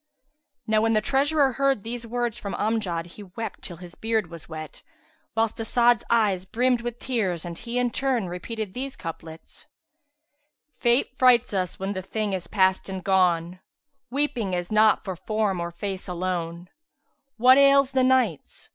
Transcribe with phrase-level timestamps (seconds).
[0.65, 4.49] Now when the treasurer heard these words from Amjad, he wept till his beard was
[4.49, 4.81] wet,
[5.35, 9.67] whilst As'ad's eyes brimmed with tears and he in turn repeated these couplets,
[10.79, 15.15] "Fate frights us when the thing is past and gone; * Weeping is not for
[15.15, 16.67] form or face alone[FN#366]:
[17.37, 18.69] What ails the Nights?